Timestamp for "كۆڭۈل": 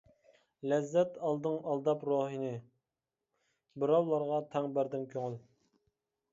5.17-5.41